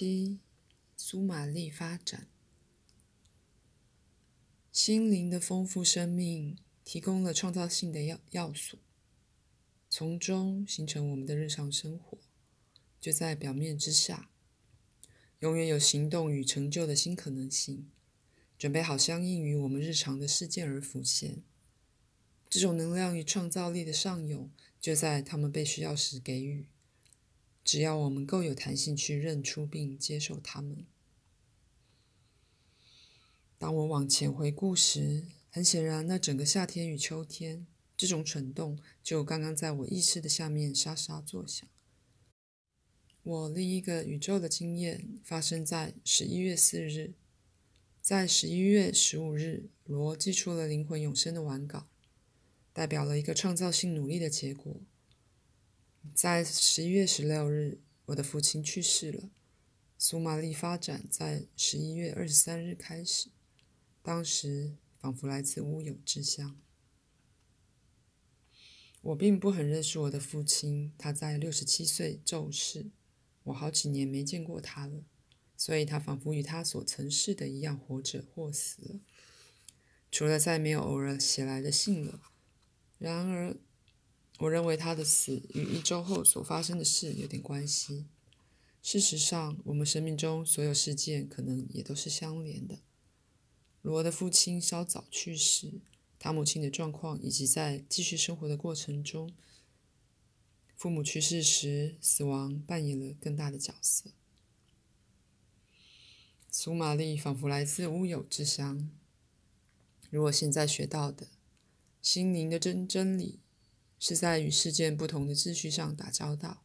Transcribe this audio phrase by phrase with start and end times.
[0.00, 0.38] 七，
[0.96, 2.26] 苏玛丽发展。
[4.72, 8.78] 心灵的丰富生命提供了创造性的要要素，
[9.90, 12.16] 从中形成我们的日常生活。
[12.98, 14.30] 就在表面之下，
[15.40, 17.90] 永远有行动与成就的新可能性，
[18.56, 21.42] 准备好相应于我们日常的事件而浮现。
[22.48, 26.64] 这种能量与创造力的上涌，就在他们被需要时给予。
[27.64, 30.86] 只要我们够有弹性去认出并接受它们。
[33.58, 41.68] 当我往前回顾时，很显然，那整个夏天与秋天，这种蠢动就刚刚在我意识的下面沙沙作响。
[43.22, 47.12] 我另一个宇宙的经验发生在十一月四日，
[48.00, 51.86] 在十一月十五日，罗寄出了灵魂永生的完稿，
[52.72, 54.80] 代表了一个创造性努力的结果。
[56.14, 59.30] 在十一月十六日，我的父亲去世了。
[59.98, 63.28] 苏玛丽发展在十一月二十三日开始，
[64.02, 66.58] 当时仿佛来自乌有之乡。
[69.02, 72.86] 我并不很认识我的父亲，他在六十七岁骤逝，
[73.44, 75.04] 我好几年没见过他了，
[75.56, 79.00] 所以他仿佛与他所曾是的一样活着或死了，
[80.10, 82.22] 除了再没有偶尔写来的信了。
[82.98, 83.56] 然而。
[84.40, 88.06] 我认为他的死与一周后所发生的事有点关系。
[88.82, 92.78] 事实上，我们生命中所有事件可能也都是相连的。
[93.82, 95.82] 罗的父亲稍早去世，
[96.18, 99.30] 他母亲的状况以及在继续生活的过程中，
[100.74, 104.10] 父母去世时，死亡扮演了更大的角色。
[106.50, 108.90] 苏玛丽仿佛来自乌有之乡，
[110.08, 111.28] 如我现在学到的
[112.00, 113.40] 心灵的真真理。
[114.00, 116.64] 是在与事件不同的秩序上打交道，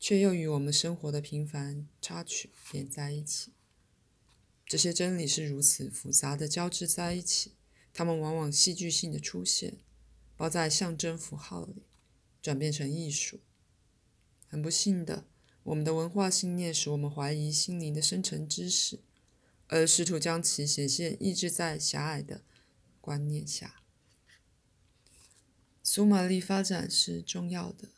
[0.00, 3.52] 却又与我们生活的平凡插曲连在一起。
[4.66, 7.52] 这些真理是如此复杂的交织在一起，
[7.94, 9.78] 它们往往戏剧性的出现，
[10.36, 11.84] 包在象征符号里，
[12.42, 13.38] 转变成艺术。
[14.48, 15.24] 很不幸的，
[15.62, 18.98] 我们的文化信念使我们怀疑心灵的深层知识，
[19.68, 22.42] 而试图将其显现抑制在狭隘的
[23.00, 23.82] 观念下。
[25.96, 27.88] 苏玛丽发展是重要的，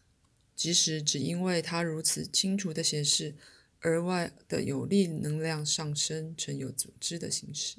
[0.55, 3.35] 即使只因为它如此清楚地显示
[3.81, 7.79] 额外的有利能量上升成有组织的形式，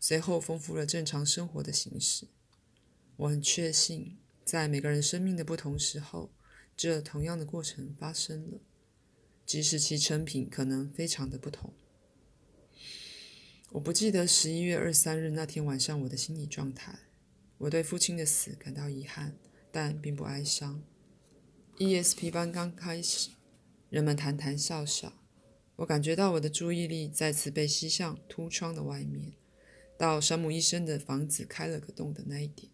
[0.00, 2.28] 随后丰富了正常生活的形式。
[3.16, 6.32] 我很确信，在每个人生命的不同时候，
[6.74, 8.60] 这同样的过程发生了，
[9.44, 11.74] 即使其成品可能非常的不同。
[13.72, 17.00] 我不记得十一月二十三日那天晚上我的心理状态。
[17.58, 19.36] 我对父亲的死感到遗憾，
[19.72, 20.82] 但并不哀伤。
[21.78, 23.30] ESP 班刚开始，
[23.90, 25.12] 人们谈谈笑笑。
[25.76, 29.34] 我感觉到我的注意力再次被吸向凸窗的外面，
[29.98, 32.72] 到山姆医生的房子开了个洞的那一点。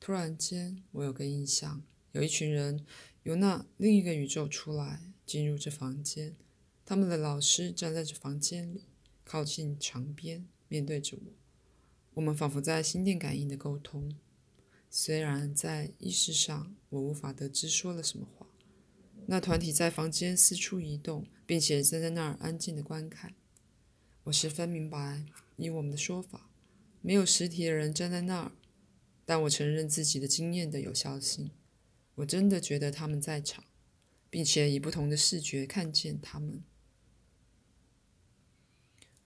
[0.00, 2.84] 突然间，我有个印象，有一群人
[3.22, 6.36] 由那另一个宇宙出来，进入这房间。
[6.84, 8.84] 他们的老师站在这房间里，
[9.24, 11.43] 靠近墙边，面对着我。
[12.14, 14.16] 我们仿佛在心电感应的沟通，
[14.88, 18.46] 虽然在意识上我无法得知说了什么话。
[19.26, 23.34] 那团体在房间四处移动，并且站在那儿安静的观看。
[24.24, 25.26] 我十分明白，
[25.56, 26.48] 以我们的说法，
[27.00, 28.52] 没有实体的人站在那儿，
[29.24, 31.50] 但我承认自己的经验的有效性。
[32.14, 33.64] 我真的觉得他们在场，
[34.30, 36.62] 并且以不同的视觉看见他们。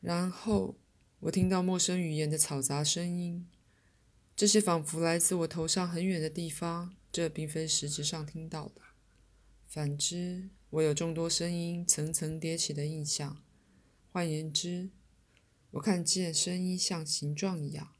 [0.00, 0.76] 然后。
[1.20, 3.48] 我听到陌生语言的嘈杂声音，
[4.36, 6.94] 这些仿佛来自我头上很远的地方。
[7.10, 8.82] 这并非实质上听到的。
[9.66, 13.42] 反之，我有众多声音层层叠起的印象。
[14.12, 14.90] 换言之，
[15.72, 17.94] 我看见声音像形状一样，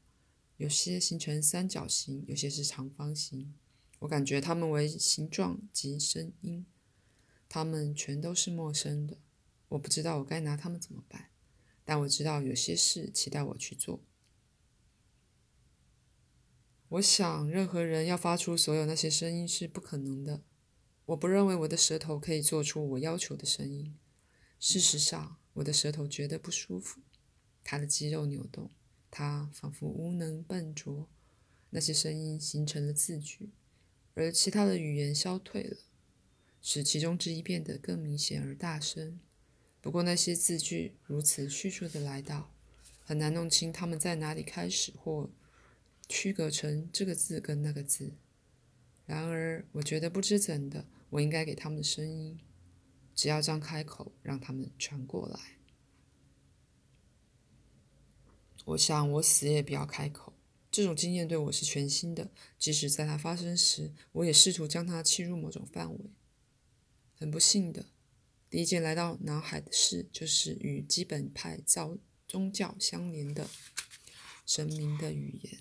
[0.55, 3.53] 有些形成三角形，有些是长方形。
[3.99, 6.65] 我感觉它们为形状及声音，
[7.49, 9.17] 它们全都是陌生的。
[9.69, 11.25] 我不知道我该拿它们怎么办。
[11.89, 14.05] 但我知道有些事期待我去做。
[16.87, 20.43] 我想，任何人要发出所有那些声音是不可能的。
[21.07, 23.97] 我不认为我的舌头可以做出我要求的声音。
[24.59, 27.01] 事实上，我的舌头觉得不舒服，
[27.63, 28.69] 它的肌肉扭动，
[29.09, 31.09] 它仿佛无能笨拙。
[31.71, 33.49] 那些声音形成了字句，
[34.13, 35.77] 而其他的语言消退了，
[36.61, 39.19] 使其中之一变得更明显而大声。
[39.81, 42.53] 不过那些字句如此迅速的来到，
[43.03, 45.29] 很难弄清他们在哪里开始或
[46.07, 48.13] 区隔成这个字跟那个字。
[49.05, 52.39] 然而，我觉得不知怎的，我应该给他们的声音。
[53.15, 55.39] 只要张开口，让他们传过来。
[58.65, 60.33] 我想，我死也不要开口。
[60.71, 66.11] 这种经验对我是全新的，即使在它发生时，我也试图将它切入某种范围。
[67.15, 67.87] 很不幸的，
[68.49, 71.97] 第一件来到脑海的事，就是与基本派造
[72.27, 73.47] 宗教相连的
[74.45, 75.59] 神明的语言。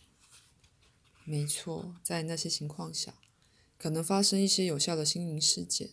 [1.24, 3.14] 没错，在那些情况下，
[3.76, 5.90] 可能发生一些有效的心灵事件，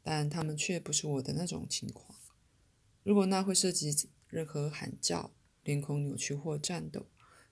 [0.00, 2.16] 但他们却不是我的那种情况。
[3.02, 5.32] 如果那会涉及任何喊叫、
[5.64, 7.06] 脸孔扭曲或战斗，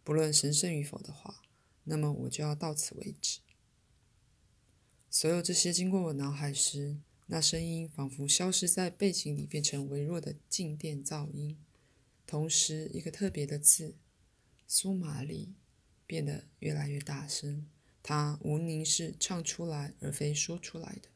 [0.04, 1.42] 不论神圣与否的话，
[1.82, 3.40] 那么我就要到此为止。
[5.10, 6.98] 所有这些经过我脑海时，
[7.32, 11.56] 那声音仿佛消失在背景里，变成微弱的静电噪音。
[12.26, 13.96] 同时，一个特别的字
[14.68, 15.54] “苏玛丽”
[16.06, 17.66] 变得越来越大声。
[18.02, 21.08] 它无宁是唱出来，而非说出来的。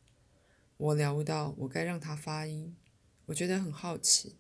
[0.78, 2.74] 我了悟到，我该让它发音。
[3.26, 4.36] 我觉得很好奇。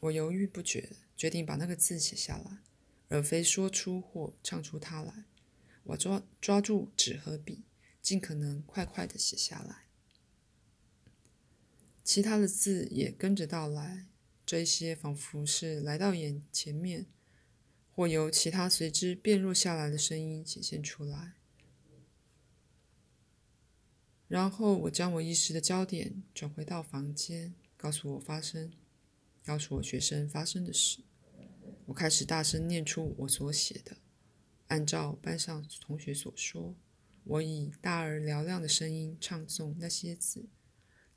[0.00, 2.58] 我犹豫不决，决定把那个字写下来。
[3.08, 5.26] 而非说出或唱出它来。
[5.84, 7.62] 我抓抓住纸和笔，
[8.02, 9.84] 尽可能快快地写下来。
[12.12, 14.08] 其他的字也跟着到来，
[14.44, 17.06] 这些仿佛是来到眼前面，
[17.92, 21.34] 或由其他随之变弱下来的声音显现出来。
[24.26, 28.72] 然后我将我意识的焦点转回到房间，告诉我发生，
[29.44, 31.04] 告诉我学生发生的事。
[31.86, 33.98] 我开始大声念出我所写的，
[34.66, 36.74] 按照班上同学所说，
[37.22, 40.48] 我以大而嘹亮的声音唱诵那些字，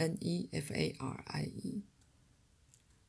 [0.00, 1.52] N E F A R I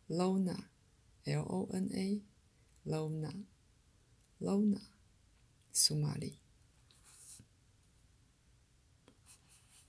[0.10, 4.82] E，Lona，L O N A，Lona，Lona，
[5.72, 6.40] 苏玛丽。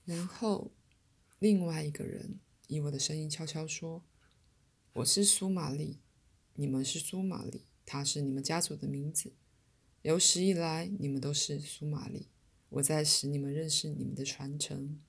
[0.05, 0.71] 然后，
[1.39, 4.05] 另外一个人以我的声音悄悄说
[4.95, 5.99] ：“我是苏玛丽。”
[6.55, 9.33] 你们是苏玛丽，她是你们家族的名字。
[10.03, 12.29] 有史以来，你们都是苏玛丽。
[12.69, 15.01] 我在使你们认识你们的传承。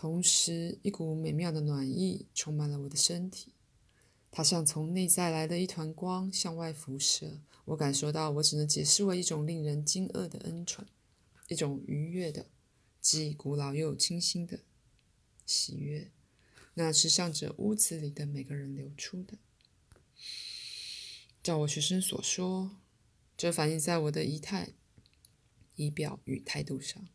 [0.00, 3.52] 同时，一股美妙的暖意充满了我的身体，
[4.30, 7.40] 它像从内在来的一团光向外辐射。
[7.64, 10.86] 我感受到，我只能解释为一种令人惊愕的恩宠，
[11.48, 12.46] 一种愉悦的、
[13.00, 14.60] 既古老又清新的
[15.44, 16.12] 喜悦。
[16.74, 19.36] 那是向着屋子里的每个人流出的。
[21.42, 22.76] 照我学生所说，
[23.36, 24.74] 这反映在我的仪态、
[25.74, 27.08] 仪表与态度上。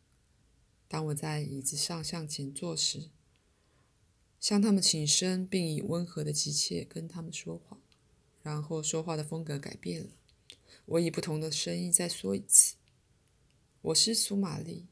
[0.94, 3.10] 当我在椅子上向前坐时，
[4.40, 7.80] 向他们请身，并以温和的急切跟他们说话。
[8.44, 10.12] 然后说话的风格改变了，
[10.86, 12.76] 我以不同的声音再说一次
[13.82, 14.86] ：“我是苏玛丽，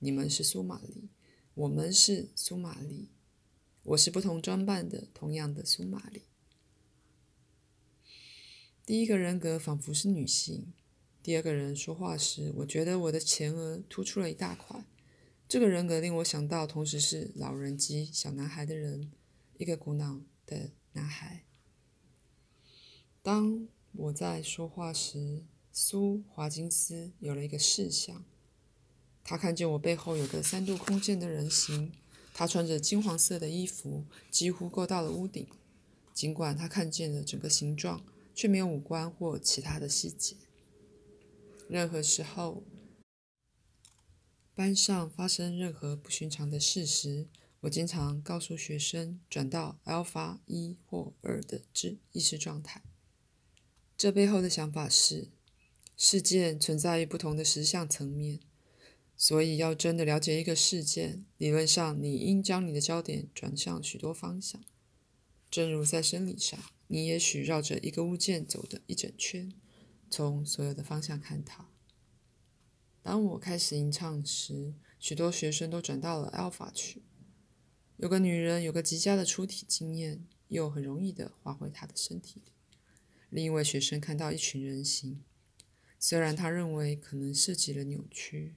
[0.00, 1.08] 你们是苏玛丽，
[1.54, 3.08] 我们是苏玛丽。”
[3.84, 6.24] 我是不同装扮的，同样的苏玛丽。
[8.84, 10.74] 第一个人格仿佛是女性。
[11.22, 14.84] 第二个人说话时，我觉得我的前额突出了一大块。
[15.48, 19.12] 这个人格令我想到，同时是老人及小男孩的人，
[19.58, 21.44] 一个苦恼的男孩。
[23.22, 28.24] 当我在说话时，苏华金斯有了一个事项，
[29.22, 31.92] 他看见我背后有个三度空间的人形。
[32.34, 35.46] 他穿着金黄色的衣服，几乎够到了屋顶。
[36.12, 40.36] 尽管他看见了整个形状，却没有五官或其他的细节。
[41.68, 42.62] 任何时候，
[44.56, 47.28] 班上发生任何不寻常的事时，
[47.60, 52.82] 我经常告诉学生转到 Alpha 一或二的知意识状态。
[53.98, 55.28] 这背后的想法是，
[55.94, 58.40] 事件存在于不同的实相层面。
[59.14, 64.64] 所以，要真的了解一个事件，理论上你应将你的焦点转向许多方向。
[65.50, 69.52] 正如在生理上，你也许绕着一个物件走的一整圈，
[70.10, 71.68] 从所有的方向看它。
[73.06, 77.04] 当我开始吟唱时，许多学生都转到了 Alpha 去。
[77.98, 82.50] 有个女人有个极佳的出体经验，又很容易的滑回她的身体里。
[83.30, 85.22] 另一位学生看到一群人形，
[86.00, 88.56] 虽然他认为可能涉及了扭曲。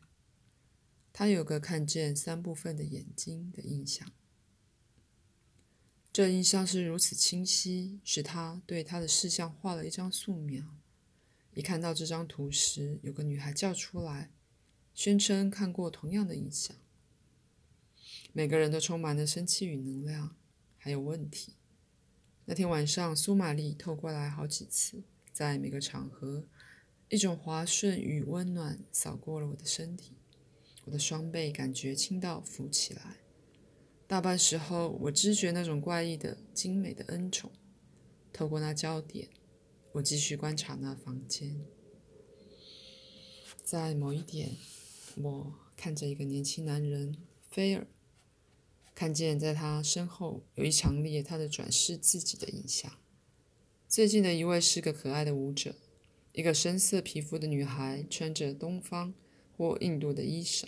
[1.14, 4.12] 他有个看见三部分的眼睛的印象。
[6.12, 10.76] 这印象是如此清晰，使他对他的视像画了一张素描。
[11.54, 14.32] 一看到这张图时，有个女孩叫出来，
[15.00, 16.76] 宣称看过同样的影像。
[18.34, 20.36] 每个人都充满了生气与能量，
[20.78, 21.54] 还有问题。
[22.44, 26.44] 那天晚上，苏玛丽透过来好几次，在每个场合，
[27.08, 30.18] 一种滑顺与温暖扫过了我的身体，
[30.84, 33.20] 我的双背感觉轻到浮起来。
[34.06, 37.50] 大半时候，我知觉那种怪异的、精美的恩宠。
[38.34, 39.30] 透过那焦点，
[39.94, 41.66] 我继续观察那房间。
[43.64, 44.58] 在某一点，
[45.18, 47.18] 我看着一个年轻男人
[47.50, 47.88] 菲尔，
[48.96, 52.92] 看见在他身后有一强烈他的转世自己的影像。
[53.88, 55.76] 最近的一位是个可爱的舞者，
[56.34, 59.14] 一个深色皮肤的女孩，穿着东方
[59.56, 60.66] 或印度的衣裳。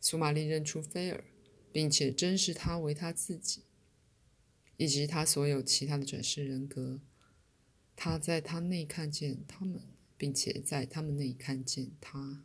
[0.00, 1.24] 苏玛丽认出菲尔。
[1.70, 3.62] 并且珍视他为他自己，
[4.78, 7.00] 以及他所有其他的转世人格。
[7.94, 9.82] 他在他内看见他们，
[10.16, 12.42] 并且在他们内看见他。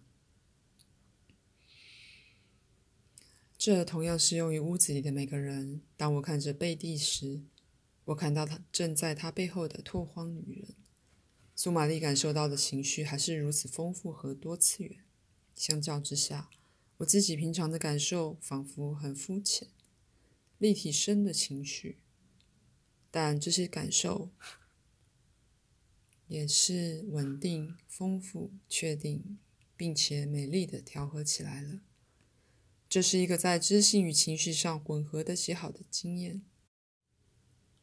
[3.65, 5.83] 这同样适用于屋子里的每个人。
[5.95, 7.43] 当我看着贝蒂时，
[8.03, 10.75] 我看到他正在他背后的拓荒女人。
[11.55, 15.05] 苏玛丽感受到的情绪还是如此丰富和多次元。
[15.55, 16.49] 相较之下。
[16.97, 19.69] 我自己平常的感受仿佛很肤浅、
[20.57, 21.99] 立体声的情绪，
[23.09, 24.29] 但这些感受
[26.27, 29.39] 也是稳定、丰富、确定，
[29.77, 31.79] 并且美丽的调和起来了。
[32.93, 36.43] 这是一个在知性与情绪上混合的极好的经验。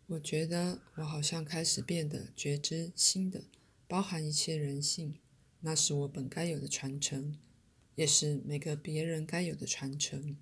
[0.06, 3.42] 我觉得我好像开始变得觉知新的、
[3.88, 5.18] 包含一切人性，
[5.62, 7.36] 那是我本该有的传承。
[7.96, 10.36] 也是每个别人该有的传承。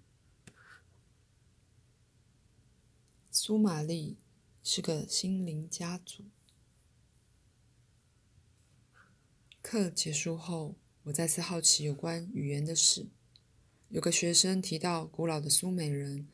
[3.30, 4.18] 苏玛丽
[4.62, 6.24] 是个心灵家族。
[9.62, 13.06] 课结束后，我再次好奇有关语言的事。
[13.90, 16.28] 有个学生提到古老的苏美人，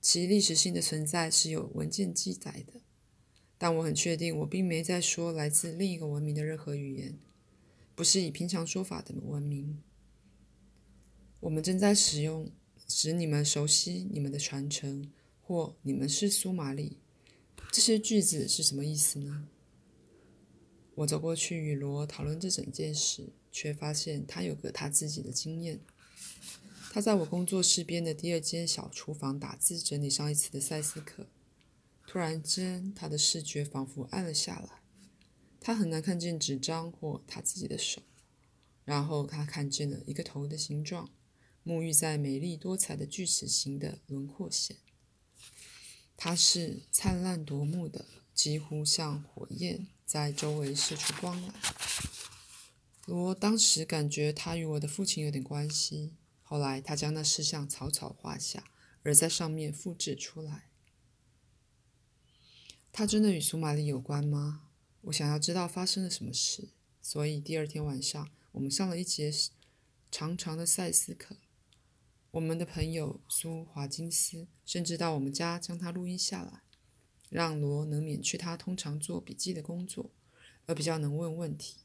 [0.00, 2.80] 其历史性的存在是有文件记载的，
[3.56, 7.16] 但我很确定我并没在说来自另一个文明的任何语言，
[7.94, 9.80] 不是以平常说法的文明。
[11.38, 12.50] 我们正在使用
[12.88, 15.08] 使你们熟悉你们的传承，
[15.40, 16.98] 或你们是苏玛丽。
[17.70, 19.46] 这些句子是什么意思呢？
[20.96, 25.78] 我走过去与罗讨论这整件事，却发现他有个他自己的经验。
[26.96, 31.26] 他在我工作室边的第二间小厨房打字，整理上一次的赛斯课。
[32.06, 34.80] 突然间，他的视觉仿佛暗了下来。
[35.60, 38.00] 他很难看见纸张或他自己的手。
[38.86, 41.10] 然后他看见了一个头的形状。
[41.62, 44.78] 沐浴在美丽多彩的锯齿形的轮廓线，
[46.16, 51.52] 它是灿烂夺目的，几乎像火焰在周围射出光来。
[53.04, 56.14] 罗当时感觉他与我的父亲有点关系，
[56.48, 58.62] 后来他将那事项草草画下，
[59.02, 60.70] 而在上面复制出来。
[62.92, 64.68] 他真的与苏玛丽有关吗？
[65.02, 66.68] 我想要知道发生了什么事，
[67.02, 69.32] 所以第二天晚上我们上了一节
[70.10, 71.36] 长长的赛斯课。
[72.30, 76.62] 我们的朋友苏华金斯甚至到我们家将它录音下来，
[77.28, 80.12] 让罗能免去他通常做笔记的工作，
[80.66, 81.78] 而比较能问问题。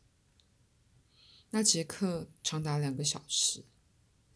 [1.50, 3.66] 那节课长达两个小时，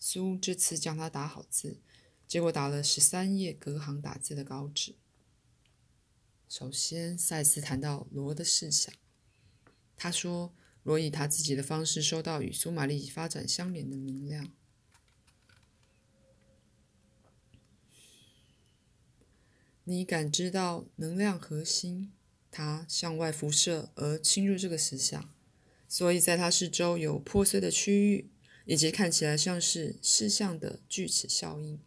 [0.07, 1.79] 苏这次将他打好字，
[2.27, 4.93] 结果打了十三页隔行打字的稿纸。
[6.47, 8.93] 首先，赛斯谈到罗的事项，
[9.95, 14.53] 他说罗以他自己的方式收到与苏玛丽发展相连的能量。
[19.85, 22.13] 你感知到能量核心，
[22.51, 25.33] 它向外辐射而侵入这个石像，
[25.87, 28.29] 所以在它四周有破碎的区域，
[28.65, 31.79] 以及看起来像是视像的锯齿效应。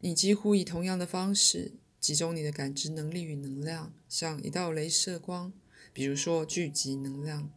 [0.00, 5.52] 你几乎以同样的方式集中你的感知能力与能量，像一道镭射光，
[5.92, 7.52] 比如说聚集能量。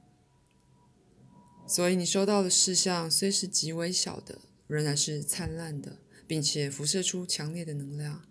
[1.65, 8.27] 所以你收到的视像虽是极微小的，仍然是灿烂的，并且辐射出强烈的能量。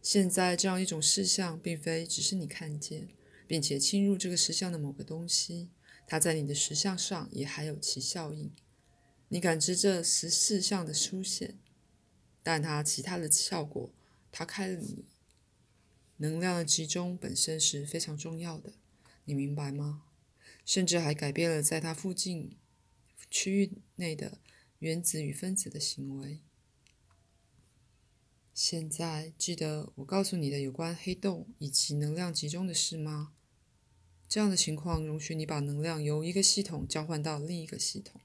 [0.00, 3.08] 现在这样一种事项，并非只是你看见，
[3.46, 5.68] 并且侵入这个实相的某个东西，
[6.06, 8.50] 它在你的实像上也还有其效应。
[9.28, 11.58] 你感知这十四项的出现，
[12.42, 13.92] 但它其他的效果，
[14.30, 15.04] 它开了你
[16.18, 18.74] 能量的集中本身是非常重要的，
[19.24, 20.04] 你明白吗？
[20.64, 22.56] 甚至还改变了在它附近
[23.30, 24.38] 区域内的
[24.78, 26.40] 原子与分子的行为。
[28.54, 33.32] 现在记得我告诉你的有关黑洞以及能量集中的事吗？
[34.28, 38.20] 这样的情况容许你把能量由一个系统交换到另一个系统，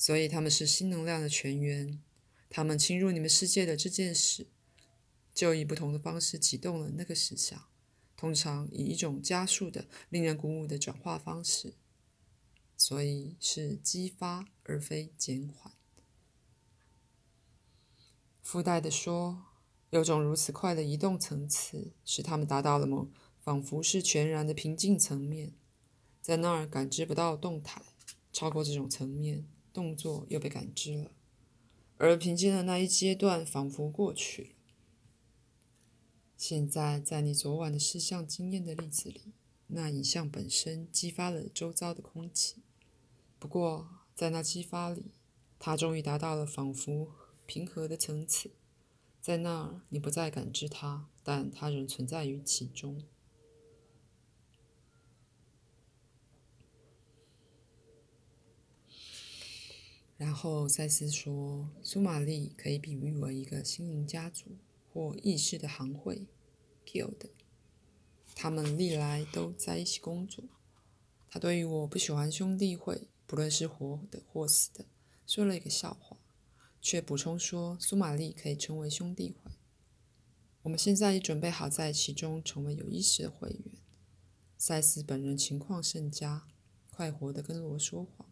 [0.00, 2.00] 所以他们是新能量的泉源。
[2.48, 4.46] 他们侵入你们世界的这件事，
[5.34, 7.66] 就以不同的方式启动了那个实相，
[8.16, 11.74] 通常以一种加速的、令人鼓舞的转化方式，
[12.78, 15.74] 所以是激发而非减缓。
[18.40, 19.44] 附带的说，
[19.90, 23.10] 有种如此快的移动层次，使他们达到了某
[23.42, 25.52] 仿佛是全然的平静层面，
[26.22, 27.82] 在那儿感知不到动态。
[28.32, 29.44] 超过这种层面，
[29.80, 31.10] 动作又被感知了，
[31.96, 34.48] 而平静的那一阶段仿佛过去了。
[36.36, 39.32] 现在，在你昨晚的视像经验的例子里，
[39.68, 42.56] 那影像本身激发了周遭的空气。
[43.38, 45.12] 不过，在那激发里，
[45.58, 47.12] 它终于达到了仿佛。
[47.46, 48.50] 平和的层次，
[49.18, 53.02] 在那儿你不再感知它，但它仍存在于其中。
[60.20, 64.50] 然后赛斯说，苏玛丽可以比喻为一个心灵家族
[64.92, 66.26] 或意识的行会
[66.84, 67.30] （guild），
[68.34, 70.44] 他们历来都在一起工作。
[71.30, 74.84] 他对于我不喜欢兄弟会，不论是活的或死的，
[75.26, 76.18] 说了一个笑话。
[76.82, 79.50] 却补充说，苏玛丽可以成为兄弟会。
[80.64, 83.60] 我们现在已准备好在其中成为有意识的会员。
[84.58, 86.46] 赛斯本人情况甚佳，
[86.90, 88.26] 快活地跟罗说话。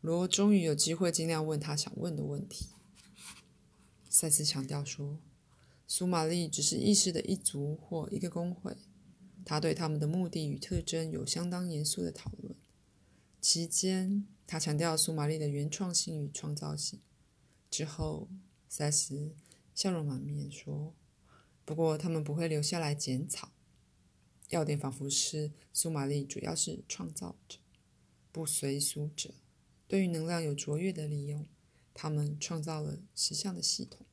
[0.00, 2.68] 罗终于有机会尽量问他想问的问题。
[4.08, 5.18] 赛斯强调说，
[5.86, 8.76] 苏玛丽只是意识的一族或一个工会。
[9.44, 12.56] 他对他们的目的与特征有相当严肃的讨论。
[13.40, 17.00] 期间，他强调苏玛丽的原创性与创造性。
[17.70, 18.28] 之后，
[18.68, 19.34] 赛斯
[19.74, 20.94] 笑容满面说
[21.64, 23.52] ：“不过他们不会留下来剪草。
[24.48, 27.58] 要点仿佛是苏玛丽主要是创造者，
[28.32, 29.34] 不随俗者。
[29.88, 31.46] 对于能量有卓越的利用，
[31.94, 34.06] 他们创造了实相的系统。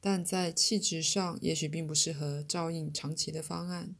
[0.00, 3.94] 但在气质上，也许并不适合照应长期的方案。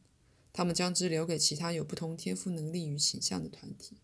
[0.51, 3.97] 他们将之留给其他有不同天赋能力与倾向的团体。”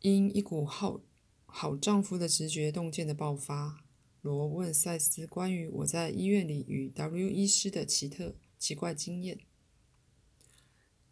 [0.00, 1.00] 因一股好
[1.46, 3.86] 好丈夫的直觉洞见的爆发，
[4.20, 9.40] 罗问赛斯关于我在医院里与 W 医师的奇特奇怪经验。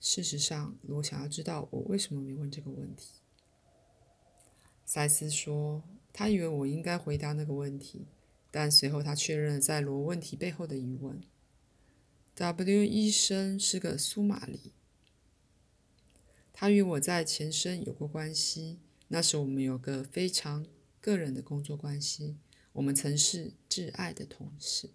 [0.03, 3.13] 事实上，罗想要知道我为什么没问这个问题。
[4.85, 8.07] 赛斯说，他以为我应该回答那个问题，
[8.51, 11.23] 但随后他确认了在罗问题背后的疑问。
[12.35, 14.73] W 医生是个苏玛丽。
[16.53, 20.67] 他与我在前身有过关系，那时我们有个非常
[21.01, 22.37] 个人的工作关系。
[22.73, 24.91] 我们曾是挚爱的同事。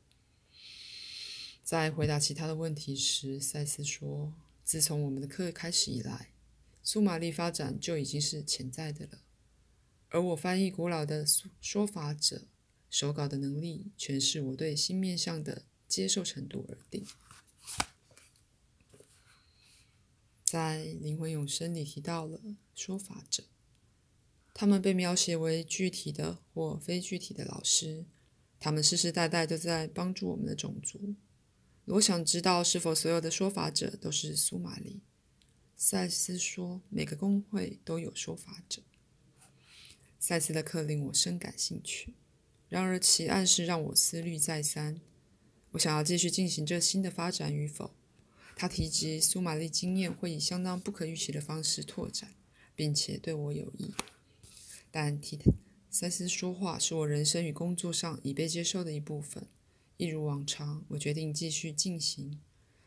[1.63, 4.33] 在回答其他的问题时，赛斯说
[4.67, 6.33] ：“自从我们的课开始以来，
[6.83, 9.21] 苏玛丽发展就已经是潜在的了。
[10.09, 11.25] 而我翻译古老的
[11.61, 12.49] 说法者
[12.89, 17.05] 手稿的能力，全是我对新面向的接受程度而定。”
[20.43, 22.41] 在《灵魂永生》里提到了
[22.75, 23.45] 说法者，
[24.53, 28.03] 他们被描写为具体的或非具体的老师，
[28.59, 31.15] 他们世世代代都在帮助我们的种族。
[31.87, 34.99] 我想知道是否所有的说法者都是苏玛丽。
[35.77, 38.81] 赛斯说，每个工会都有说法者。
[40.19, 42.13] 赛斯的课令我深感兴趣，
[42.67, 44.99] 然而其暗示让我思虑再三。
[45.71, 47.91] 我想要继续进行这新的发展与否。
[48.55, 52.33] 他提及苏玛丽经验会以相当不可预期的方式拓展，
[52.75, 53.93] 并且对我有益。
[54.91, 55.39] 但替
[55.89, 59.47] 赛斯说话是我人生与工作上已被接受的一部分。
[59.97, 62.39] 一如往常，我决定继续进行，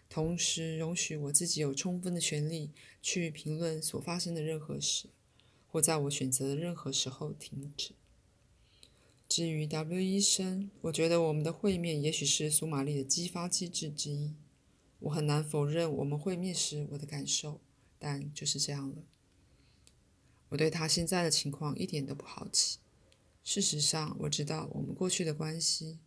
[0.08, 2.70] 同时容许我自己有充分的权利
[3.02, 5.08] 去评论所发生的任何事，
[5.66, 7.94] 或在我选择的任何时候停止。
[9.28, 14.34] 至于 W 医生，我觉得我们的会面也许是苏玛丽的激发机制之一。
[15.00, 17.60] 我很难否认我们会面时我的感受，
[17.98, 18.96] 但就是这样了。
[20.50, 22.78] 我对他现在的情况一点都不好奇。
[23.44, 25.98] 事实上，我知道我们过去的关系，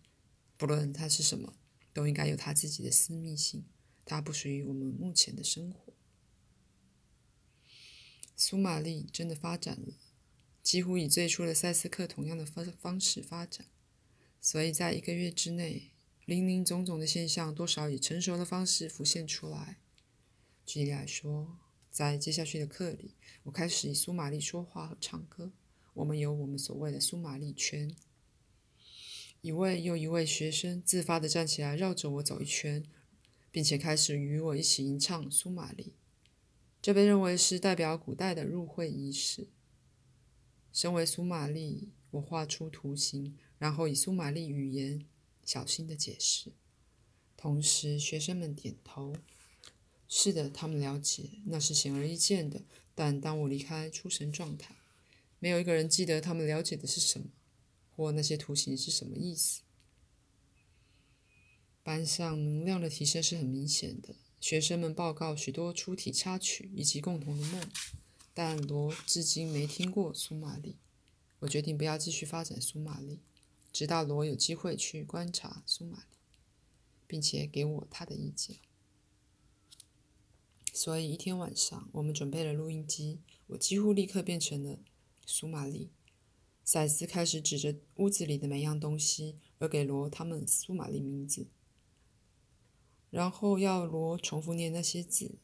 [0.64, 1.58] 不论它是什么，
[1.92, 3.66] 都应该有它自己的私密性。
[4.06, 5.92] 它不属于我们目前的生活。
[8.38, 9.98] 苏玛丽真的发展了，
[10.62, 13.68] 几乎以最初的塞斯克同样的方方式发展，
[14.40, 15.92] 所以在一个月之内。
[16.24, 19.82] 林林总总的现象，多少以成熟的方式浮现出来。
[20.66, 21.60] 举例来说，
[21.92, 25.52] 在接下去的课里，我开始以苏玛丽说话和唱歌。
[25.96, 27.94] 我们有我们所谓的苏玛丽圈。
[29.44, 32.82] 一位又一位学生自发地站起来，绕着我走一圈，
[33.52, 35.92] 并且开始与我一起吟唱苏玛丽。
[36.82, 39.50] 这被认为是代表古代的入会仪式。
[40.72, 45.06] 身为苏玛丽，我画出图形，然后以苏玛丽语言
[45.44, 46.54] 小心地解释。
[47.36, 49.14] 同时，学生们点头。
[50.08, 52.62] 是的，他们了解，那是显而易见的。
[52.96, 54.74] 但当我离开出神状态，
[55.40, 57.28] 没有一个人记得他们了解的是什么，
[57.96, 59.62] 或那些图形是什么意思。
[61.84, 64.16] 班上能量的提升是很明显的。
[64.40, 67.70] 学生们报告许多出题插曲以及共同的梦，
[68.34, 70.76] 但罗至今没听过苏玛丽。
[71.40, 73.20] 我决定不要继续发展苏玛丽，
[73.72, 76.18] 直到罗有机会去观察苏玛丽，
[77.08, 78.58] 并且给我他的意见。
[80.74, 83.20] 所以一天晚上，我们准备了录音机。
[83.48, 84.80] 我几乎立刻变成了
[85.26, 85.90] 苏玛丽。
[86.64, 91.48] 赛斯开始指着屋子里的每样东西，而给罗他们苏玛丽名字，
[93.10, 95.36] 然后要罗重复念那些字。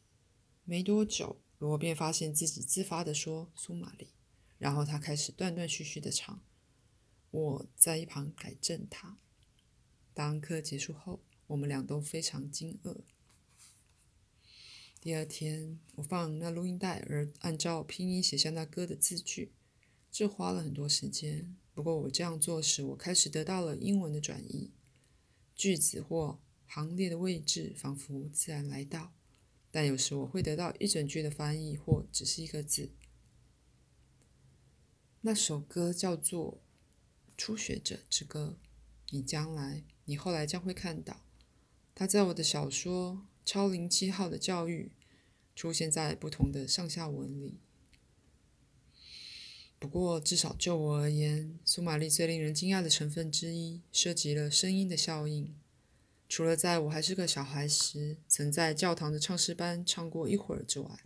[0.64, 4.08] 没多久，罗便发现自己自发地说苏玛丽，
[4.58, 6.42] 然后他开始断断续续地唱。
[7.32, 9.18] 我在一旁改正他。
[10.14, 12.98] 当课结束后，我们俩都非常惊愕。
[15.02, 19.52] 第二天，我放那录音带，而按照拼音写下那歌的字句，
[20.12, 21.56] 这花了很多时间。
[21.74, 24.72] 不过我这样做时，我开始得到了英文的转译，
[25.56, 29.14] 句子或行列的位置仿佛自然来到。
[29.72, 32.92] 但有时我会得到一整句的翻译，或只是一个字。
[35.22, 36.62] 那首歌叫做
[37.38, 38.58] 《初学者之歌》，
[39.12, 41.26] 你将来，你后来将会看到，
[41.94, 43.26] 它在我的小说。
[43.46, 44.92] 超零七号的教育
[45.56, 47.60] 出现在不同的上下文里。
[49.80, 55.56] 不过，至少就我而言，苏玛丽最令人惊讶的成分之一涉及了声音的效应。
[56.28, 61.00] 除了在我还是个小孩时曾在教堂的唱诗班唱过一会儿之外，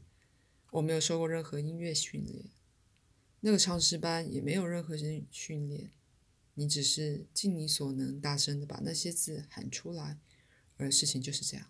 [0.72, 2.46] 我没有受过任何音乐训练。
[3.42, 5.92] 那个唱诗班也没有任何人训练，
[6.56, 10.18] 你只是尽你所能大声的把那些字喊出来，
[10.78, 11.68] 而事情就是这样。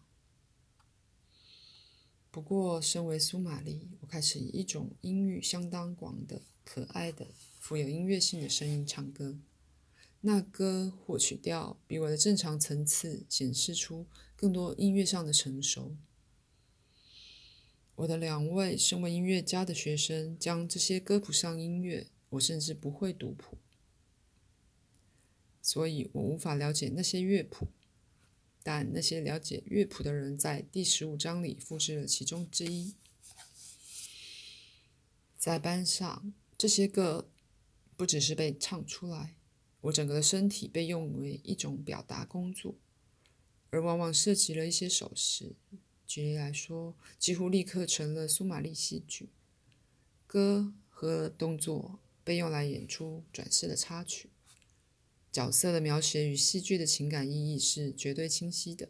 [2.31, 7.27] 不过，身为苏玛丽，我开始以一种音域相当广的、可爱的、
[7.59, 9.37] 富有音乐性的声音唱歌。
[10.21, 15.97] 那歌或曲调比我的正常层次显示出更多音乐上的成熟。
[17.95, 23.57] 我的两位身为音乐家的学生将这些歌谱上音乐，我甚至不会读谱，
[25.61, 27.67] 所以我无法了解那些乐谱。
[28.63, 32.95] 但那些了解乐谱的人在第十五章里复制了其中之一。
[35.37, 37.29] 在班上，这些歌
[37.97, 39.35] 不只是被唱出来，
[39.81, 42.75] 我整个的身体被用为一种表达工作，
[43.69, 45.57] 而往往涉及了一些手势。
[46.07, 49.27] 举例来说，几乎立刻成了苏玛丽戏剧。
[50.25, 54.29] 歌和动作被用来演出转世的插曲。
[55.33, 58.87] 角色的描写与戏剧的情感意义是绝对清晰的，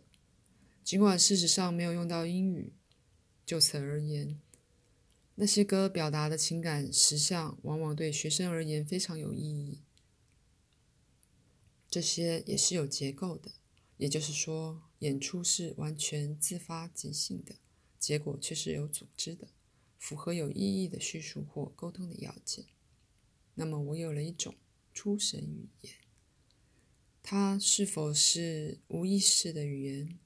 [0.84, 2.74] 尽管事实上没有用到英语。
[3.44, 4.40] 就此而言，
[5.36, 9.80] 那些歌表达的情感实相往往对学生而言非常有意义。
[11.90, 13.52] 这些也是有结构的，
[13.98, 17.56] 也就是说，演出是完全自发即兴的，
[18.00, 19.50] 结果却是有组织的，
[19.98, 22.66] 符合有意义的叙述或沟通的要件。
[23.56, 24.56] 那么，我有了一种
[24.94, 25.94] 出神语言。
[27.22, 30.20] 它是否是无意识的语言？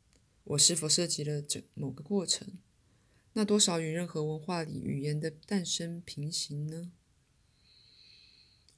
[0.46, 2.58] 我是否涉及了整某个过程？
[3.38, 6.92] 那多少与任何文化里语言的诞生平行呢？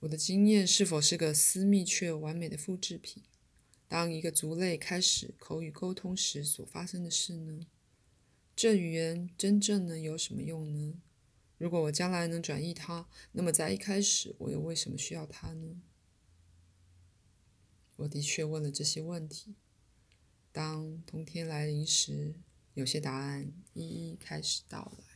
[0.01, 3.23] 我的经验是否是个私密却完美的复制品？
[3.87, 7.67] 当一个族类开始口语沟通时所发生的事呢？
[8.53, 10.99] 这语言真正能有什么用呢？
[11.57, 15.81] 如果我将来能转译它，那么在一开始我又为什么需要它呢？
[17.95, 19.55] 我的确问了这些问题。
[20.51, 22.33] 当冬天来临时，
[22.79, 25.08] 有些答案一一开始到了。